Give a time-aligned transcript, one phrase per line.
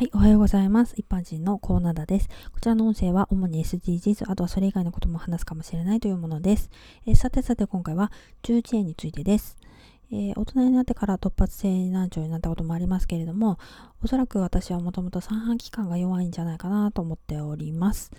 [0.00, 0.94] はい、おはようございます。
[0.96, 2.30] 一般人のコーナーです。
[2.54, 6.70] こちらの音声は主に SDGs、あとはそれ以外のことも話すかもしれないというものです。
[7.04, 8.10] えー、さてさて今回は
[8.40, 9.58] 中1円についてです。
[10.10, 13.58] えー、大人になってから突発性難聴になったこともありますけれども、
[14.02, 18.10] おそらく私はもともと三半規管が弱いんじゃないかなと思っております。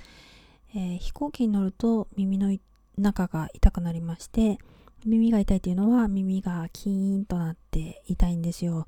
[0.76, 2.56] えー、飛行機に乗ると耳の
[3.00, 4.60] 中が痛くなりまして、
[5.04, 8.86] 耳が痛いというのは耳がキーンとなって痛いんですよ。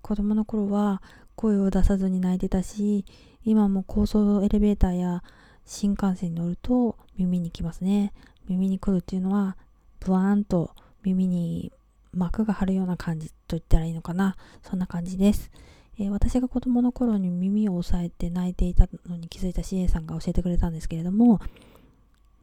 [0.00, 1.02] 子供の頃は
[1.36, 3.04] 声を出さずに泣いてたし、
[3.44, 5.22] 今も高層エレベーターや
[5.64, 8.12] 新幹線に乗ると耳に来ますね。
[8.48, 9.56] 耳に来るっていうのは、
[10.00, 10.72] ブワーンと
[11.04, 11.72] 耳に
[12.12, 14.36] 膜が張るような感じと言ったらいいのかな。
[14.62, 15.50] そんな感じです。
[15.98, 21.40] えー、私が子供の頃に耳を押さえて泣いていたのに気づいた CA さんが教えてくれたんですけれども、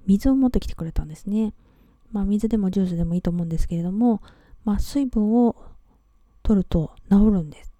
[0.05, 1.53] 水を持ってきてくれたんですね。
[2.11, 4.21] まあ水でもジュースでもいいと思うんですけれども、
[4.65, 5.55] まあ水分を
[6.43, 7.72] 取ると治るんです。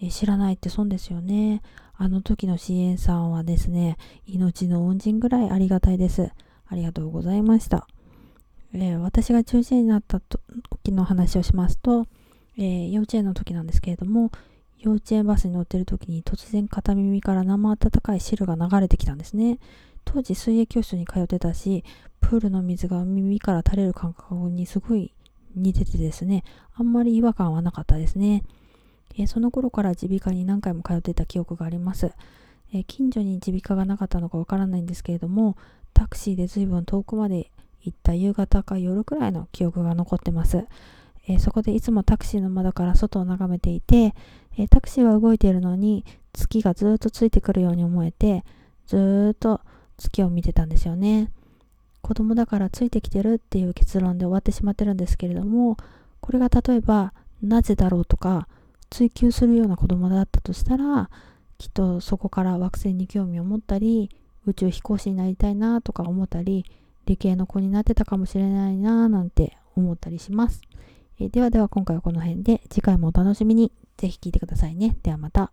[0.00, 1.62] え知らないって損ですよね。
[1.96, 6.30] あの時の支援さんはですね、命の恩人ぐらいありがたいです。
[6.66, 7.86] ありがとうございました。
[8.72, 12.06] えー、私が中心になった時の話をしますと、
[12.56, 14.30] えー、幼稚園の時なんですけれども、
[14.78, 19.58] 幼稚園バスに乗ってる時に突然片耳から生温かい汁が流れてきたんですね。
[20.04, 21.84] 当時水泳教室に通ってたし、
[22.20, 25.12] プールの水が耳から垂れる感覚にすごい
[25.56, 26.44] 似ててですね、
[26.74, 28.44] あんまり違和感はなかったですね。
[29.18, 32.12] え、その頃から耳鼻科に何回も通っていた記憶があります。
[32.72, 35.56] え、近所に耳鼻科がなかったのかわからないんですけれども、
[35.92, 37.50] タクシーで随分遠くまで
[37.82, 40.64] 行った夕方か夜くらいの記憶が残ってます。
[41.26, 44.14] え、そこでいつもタクシーの窓から外を眺めていて、
[44.56, 48.44] えタクシーは動いているのに月がずっとついてくるように思えて、
[48.86, 49.60] ずっと
[49.96, 51.30] 月を見てたんですよね。
[52.02, 55.76] 子供だからついてきてるっていう結論で終わってしまってるんですけれども、
[56.20, 58.48] これが例えばなぜだろうとか
[58.90, 61.10] 追求するような子供だったとしたら
[61.58, 64.10] きっとそこから惑星に興味を持ったり
[64.46, 66.64] 宇宙飛行士になりたいなとか思ったり
[67.06, 70.60] 理系の子になってたかもしれないななんて思ったりします。
[71.20, 74.96] えではでは今回はこの辺で次回もお楽しみに是非聴いてくださいね。
[75.02, 75.52] ではまた。